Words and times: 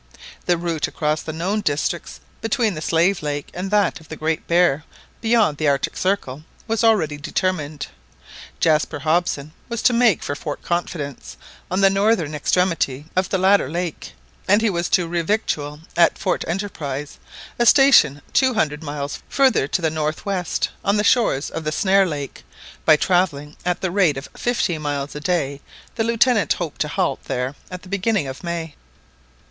The 0.47 0.57
route 0.57 0.87
across 0.87 1.21
the 1.21 1.31
known 1.31 1.61
districts, 1.61 2.21
between 2.41 2.73
the 2.73 2.81
Slave 2.81 3.21
Lake 3.21 3.49
and 3.53 3.69
that 3.69 3.99
of 3.99 4.09
the 4.09 4.15
Great 4.15 4.47
Bear 4.47 4.83
beyond 5.21 5.57
the 5.59 5.67
Arctic 5.67 5.95
Circle, 5.95 6.43
was 6.67 6.83
already 6.83 7.17
determined. 7.17 7.85
Jaspar 8.59 9.01
Hobson 9.01 9.53
was 9.69 9.83
to 9.83 9.93
make 9.93 10.23
for 10.23 10.33
Fort 10.33 10.63
Confidence, 10.63 11.37
on 11.69 11.81
the 11.81 11.89
northern 11.91 12.33
extremity 12.33 13.05
of 13.15 13.29
the 13.29 13.37
latter 13.37 13.69
lake; 13.69 14.13
and 14.47 14.63
he 14.63 14.71
was 14.71 14.89
to 14.89 15.07
revictual 15.07 15.81
at 15.95 16.17
Fort 16.17 16.43
Enterprise, 16.47 17.19
a 17.59 17.65
station 17.67 18.23
two 18.33 18.55
hundred 18.55 18.81
miles 18.81 19.21
further 19.29 19.67
to 19.67 19.83
the 19.83 19.91
north 19.91 20.25
west, 20.25 20.69
on 20.83 20.97
the 20.97 21.03
shores 21.03 21.51
of 21.51 21.63
the 21.63 21.71
Snare 21.71 22.07
Lake, 22.07 22.43
By 22.85 22.95
travelling 22.95 23.55
at 23.63 23.81
the 23.81 23.91
rate 23.91 24.17
of 24.17 24.29
fifteen 24.35 24.81
miles 24.81 25.13
a 25.13 25.19
day 25.21 25.61
the 25.93 26.03
Lieutenant 26.03 26.53
hoped 26.53 26.81
to 26.81 26.87
halt 26.87 27.23
there 27.25 27.53
about 27.67 27.83
the 27.83 27.87
beginning 27.89 28.25
of 28.25 28.43
May. 28.43 28.73